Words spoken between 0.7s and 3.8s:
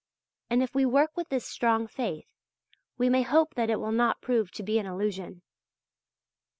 we work with this strong faith, we may hope that it